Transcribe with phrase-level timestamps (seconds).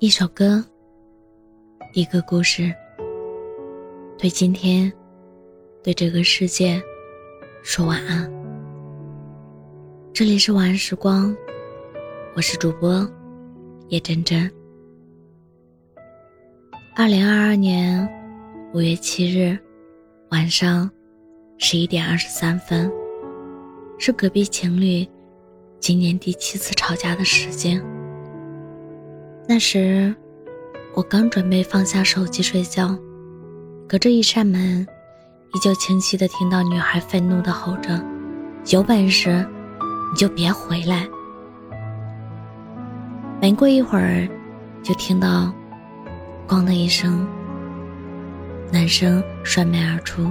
[0.00, 0.64] 一首歌，
[1.92, 2.72] 一个故事，
[4.16, 4.92] 对今天，
[5.82, 6.80] 对这个世界，
[7.64, 8.32] 说晚安。
[10.14, 11.36] 这里是晚安时光，
[12.36, 13.04] 我是主播
[13.88, 14.48] 叶真真。
[16.94, 18.08] 二零二二年
[18.72, 19.58] 五月七日
[20.30, 20.88] 晚上
[21.58, 22.88] 十一点二十三分，
[23.98, 25.04] 是隔壁情侣
[25.80, 27.84] 今年第七次吵架的时间。
[29.50, 30.14] 那时，
[30.94, 32.94] 我刚准备放下手机睡觉，
[33.88, 34.86] 隔着一扇门，
[35.54, 37.98] 依旧清晰的听到女孩愤怒的吼着
[38.70, 39.42] ：“有本事，
[40.12, 41.08] 你就别回来！”
[43.40, 44.28] 没过一会儿，
[44.82, 45.50] 就听到
[46.46, 47.26] “咣”的一声，
[48.70, 50.30] 男生摔门而出，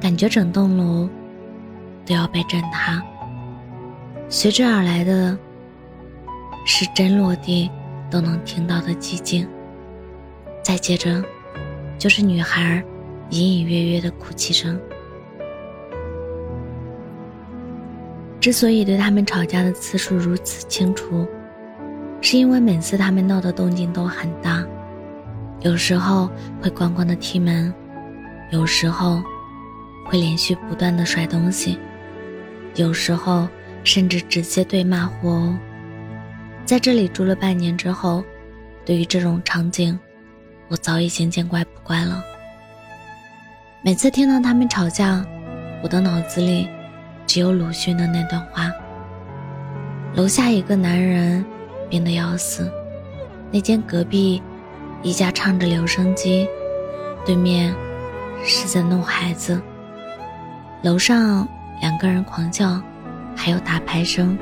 [0.00, 1.10] 感觉整栋楼
[2.06, 3.02] 都要被震塌。
[4.28, 5.36] 随之而来的
[6.64, 7.68] 是真落地。
[8.10, 9.48] 都能听到的寂静。
[10.62, 11.24] 再接着，
[11.98, 12.84] 就是女孩
[13.30, 14.78] 隐隐约约的哭泣声。
[18.40, 21.26] 之所以对他们吵架的次数如此清楚，
[22.20, 24.64] 是因为每次他们闹的动静都很大，
[25.60, 26.30] 有时候
[26.62, 27.72] 会咣咣的踢门，
[28.52, 29.22] 有时候
[30.06, 31.78] 会连续不断的摔东西，
[32.76, 33.48] 有时候
[33.82, 35.54] 甚至直接对骂互殴。
[36.68, 38.22] 在这里住了半年之后，
[38.84, 39.98] 对于这种场景，
[40.68, 42.22] 我早已经见怪不怪了。
[43.80, 45.24] 每次听到他们吵架，
[45.82, 46.68] 我的脑子里
[47.26, 48.70] 只有鲁迅的那段话：
[50.14, 51.42] 楼下一个男人
[51.88, 52.70] 病得要死，
[53.50, 54.42] 那间隔壁
[55.02, 56.46] 一家唱着留声机，
[57.24, 57.74] 对面
[58.44, 59.58] 是在弄孩子，
[60.82, 61.48] 楼上
[61.80, 62.78] 两个人狂叫，
[63.34, 64.38] 还有打牌声。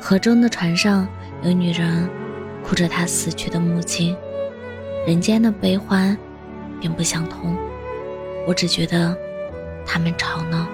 [0.00, 1.06] 河中的船上
[1.42, 2.08] 有女人
[2.64, 4.16] 哭着她死去的母亲，
[5.06, 6.16] 人间的悲欢
[6.80, 7.54] 并不相通。
[8.46, 9.14] 我只觉得
[9.86, 10.66] 他们吵闹，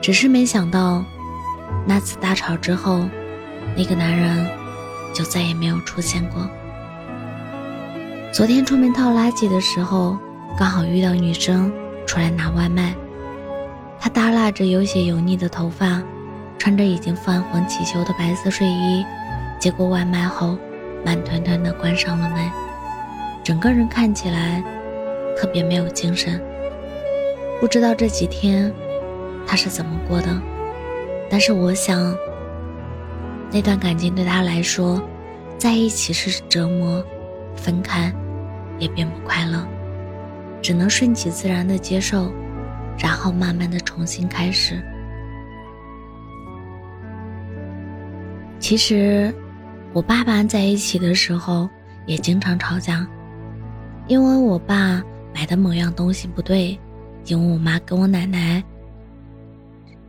[0.00, 1.04] 只是没想到
[1.84, 3.04] 那次大吵之后，
[3.76, 4.46] 那个男人
[5.12, 6.48] 就再也没有出现过。
[8.32, 10.16] 昨天出门倒垃圾的时候，
[10.56, 11.70] 刚好遇到女生
[12.06, 12.94] 出来拿外卖，
[14.00, 16.00] 她耷拉着有些油腻的头发。
[16.62, 19.04] 穿着已经泛黄起球的白色睡衣，
[19.58, 20.56] 接过外卖后，
[21.04, 22.38] 慢吞吞地关上了门，
[23.42, 24.62] 整个人看起来
[25.36, 26.40] 特别没有精神。
[27.60, 28.72] 不知道这几天
[29.44, 30.28] 他是怎么过的，
[31.28, 32.16] 但是我想，
[33.50, 35.02] 那段感情对他来说，
[35.58, 37.04] 在一起是折磨，
[37.56, 38.14] 分开
[38.78, 39.66] 也并不快乐，
[40.62, 42.32] 只能顺其自然地接受，
[42.96, 44.80] 然后慢慢地重新开始。
[48.72, 49.30] 其实，
[49.92, 51.68] 我爸爸在一起的时候
[52.06, 53.06] 也经常吵架，
[54.08, 56.80] 因为我爸买的某样东西不对，
[57.26, 58.64] 因为我妈跟我奶奶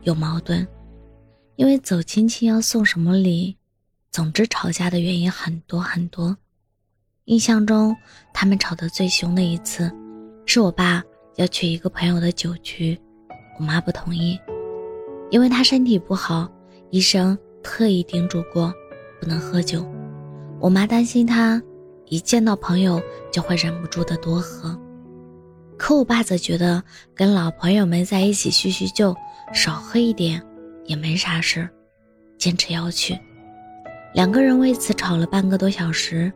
[0.04, 0.66] 有矛盾，
[1.56, 3.54] 因为走亲戚要送什么礼，
[4.10, 6.34] 总之吵架的原因很多很多。
[7.26, 7.94] 印象中，
[8.32, 9.92] 他们吵得最凶的一次，
[10.46, 11.04] 是我爸
[11.36, 12.98] 要去一个朋友的酒局，
[13.58, 14.40] 我妈不同意，
[15.28, 16.50] 因为他身体不好，
[16.88, 17.38] 医生。
[17.64, 18.72] 特意叮嘱过，
[19.18, 19.84] 不能喝酒。
[20.60, 21.60] 我妈担心他
[22.06, 23.02] 一见到朋友
[23.32, 24.78] 就会忍不住的多喝，
[25.76, 26.80] 可我爸则觉得
[27.14, 29.16] 跟老朋友们在一起叙叙旧，
[29.52, 30.40] 少喝一点
[30.84, 31.68] 也没啥事，
[32.38, 33.18] 坚持要去。
[34.12, 36.32] 两个人为此吵了半个多小时，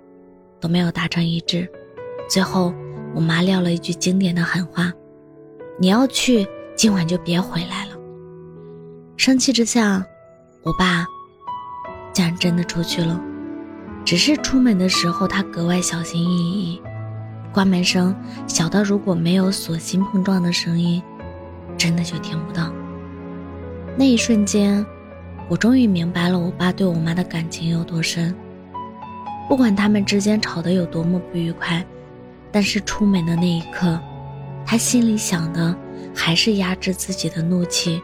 [0.59, 1.71] 都没有达成一致。
[2.29, 2.75] 最后，
[3.15, 4.93] 我妈撂了一句经典的狠话
[5.79, 7.93] ：“你要去，今晚就别回来了。”
[9.17, 10.05] 生气之下，
[10.63, 11.07] 我爸。
[12.19, 13.21] 竟然真的出去了，
[14.05, 16.83] 只是出门的时候他格外小心翼翼，
[17.53, 18.13] 关门声
[18.49, 21.01] 小到如果没有锁芯碰撞的声音，
[21.77, 22.73] 真的就听不到。
[23.97, 24.85] 那一瞬间，
[25.49, 28.35] 我终于明白了我爸对我妈的感情有多深。
[29.49, 31.87] 不管他们之间吵得有多么不愉快，
[32.51, 33.97] 但是出门的那一刻，
[34.67, 35.73] 他心里想的
[36.13, 38.03] 还是压制自己的怒气，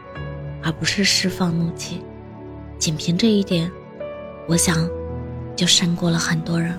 [0.63, 1.99] 而不是释放怒气。
[2.79, 3.69] 仅凭这一点。
[4.47, 4.87] 我想，
[5.55, 6.77] 就胜过了很多人。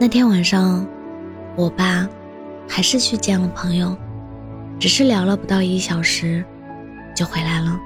[0.00, 0.84] 那天晚上，
[1.54, 2.08] 我爸
[2.68, 3.96] 还是去见了朋友，
[4.80, 6.44] 只是聊了不到一小时，
[7.14, 7.78] 就回来了，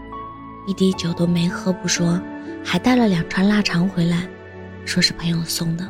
[0.67, 2.19] 一滴酒都没喝不说，
[2.65, 4.27] 还带了两串腊肠回来，
[4.87, 5.87] 说是朋友送的。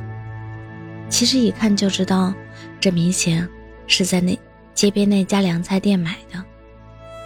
[1.09, 2.35] 其实一看就知道，
[2.81, 3.49] 这明显
[3.87, 4.37] 是在那
[4.75, 6.43] 街边那家凉菜店买的。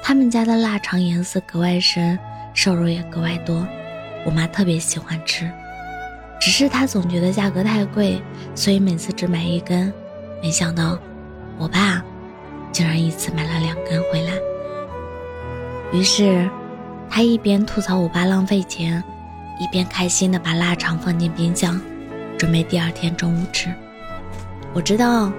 [0.03, 2.19] 他们家的腊肠颜色格外深。
[2.57, 3.69] 瘦肉也格外多，
[4.25, 5.49] 我妈特别喜欢吃，
[6.41, 8.21] 只是她总觉得价格太贵，
[8.55, 9.93] 所以每次只买一根。
[10.43, 10.99] 没想到，
[11.59, 12.03] 我爸
[12.73, 14.33] 竟然一次买了两根回来。
[15.93, 16.49] 于是，
[17.11, 19.05] 他一边吐槽我爸浪费钱，
[19.61, 21.79] 一边开心的把腊肠放进冰箱，
[22.39, 23.71] 准备第二天中午吃。
[24.73, 25.31] 我知道，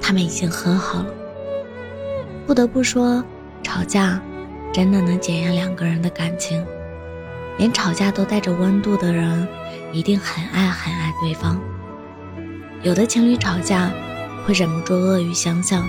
[0.00, 1.10] 他们已经和好了。
[2.46, 3.22] 不得不说，
[3.62, 4.18] 吵架
[4.72, 6.64] 真的能检验两个人的感情。
[7.58, 9.46] 连吵架都带着温度的人，
[9.92, 11.60] 一定很爱很爱对方。
[12.82, 13.90] 有的情侣吵架。
[14.46, 15.86] 会忍不住恶语相向，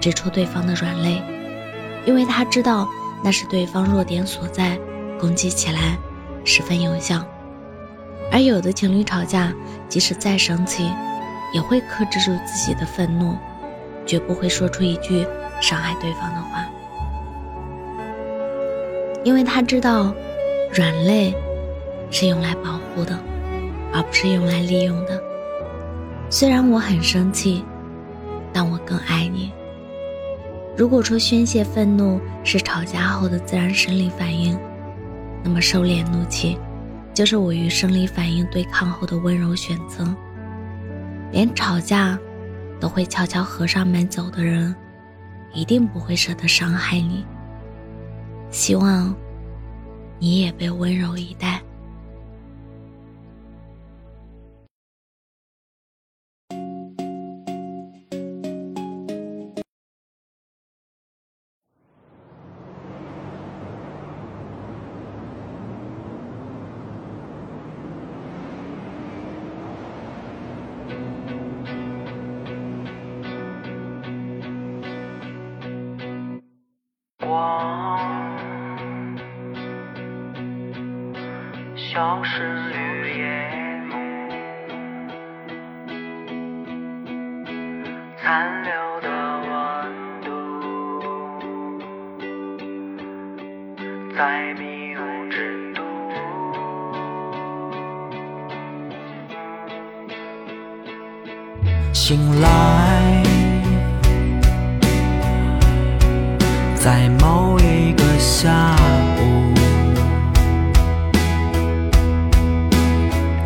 [0.00, 1.22] 指出对方的软肋，
[2.04, 2.88] 因为他知道
[3.22, 4.76] 那是对方弱点所在，
[5.20, 5.96] 攻击起来
[6.44, 7.24] 十分有效。
[8.32, 9.52] 而有的情侣吵架，
[9.88, 10.90] 即使再生气，
[11.54, 13.36] 也会克制住自己的愤怒，
[14.04, 15.24] 绝不会说出一句
[15.60, 16.66] 伤害对方的话，
[19.24, 20.14] 因为他知道，
[20.72, 21.34] 软肋
[22.10, 23.18] 是用来保护的，
[23.92, 25.22] 而不是用来利用的。
[26.30, 27.64] 虽然我很生气。
[28.54, 29.50] 但我更爱你。
[30.76, 34.58] 如果说宣泄愤怒是吵架后的自然生理反应，
[35.42, 36.58] 那么收敛怒气，
[37.14, 40.06] 就是我与生理反应对抗后的温柔选择。
[41.30, 42.18] 连吵架
[42.78, 44.76] 都会悄悄合上门走的人，
[45.54, 47.24] 一定不会舍得伤害你。
[48.52, 49.14] 希望
[50.18, 51.61] 你也被温柔以待。
[94.14, 95.00] 在迷雾
[95.30, 95.82] 之都。
[101.92, 103.22] 醒来，
[106.74, 108.76] 在某一个下
[109.18, 109.54] 午。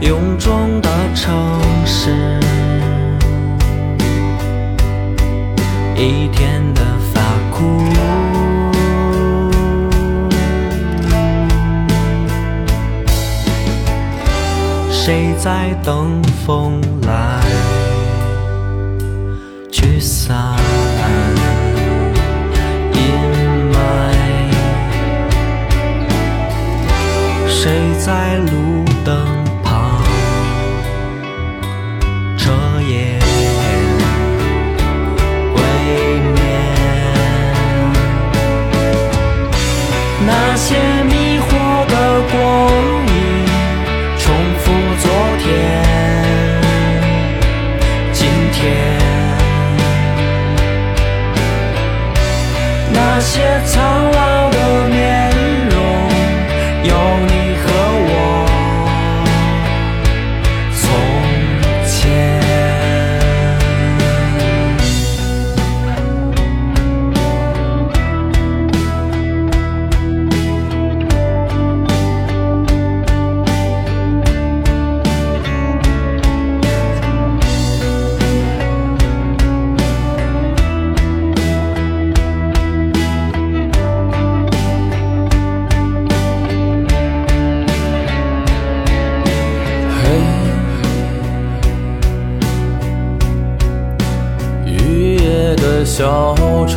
[0.01, 2.11] 臃肿的城市，
[5.97, 6.86] 一天的
[15.07, 17.41] 谁在等风来？
[19.71, 20.37] 驱散
[95.87, 96.35] 小
[96.67, 96.77] 丑，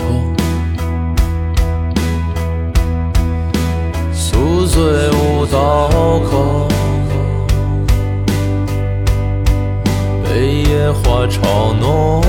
[4.14, 5.90] 宿醉无刀
[6.20, 6.68] 口，
[10.24, 12.22] 被野花嘲弄。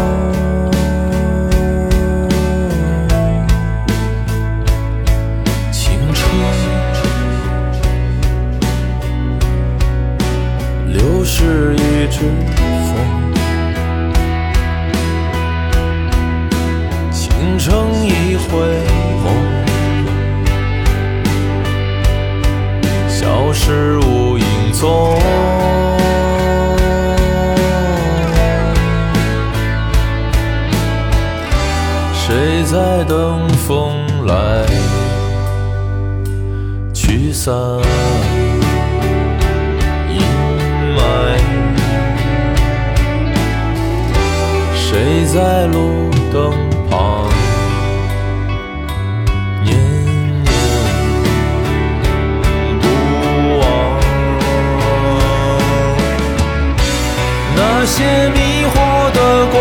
[57.90, 59.58] 些迷惑的光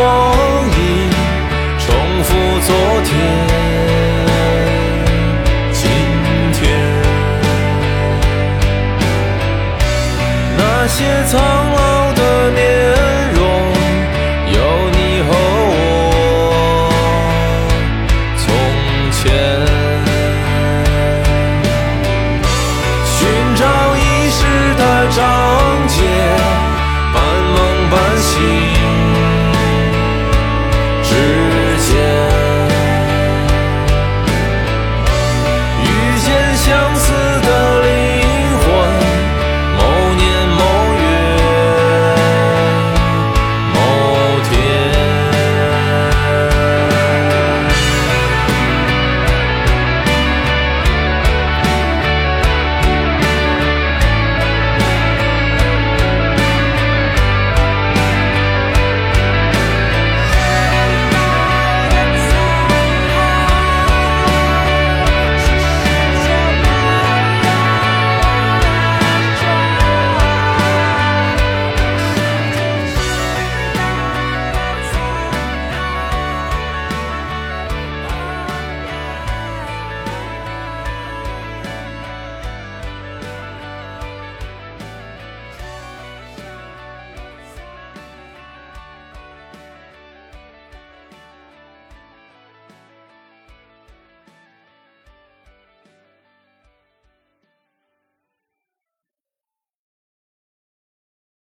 [0.78, 0.80] 影，
[1.80, 1.88] 重
[2.24, 2.30] 复
[2.62, 2.70] 昨
[3.04, 3.10] 天。
[5.74, 5.82] 今
[6.54, 6.62] 天，
[10.58, 11.36] 那些苍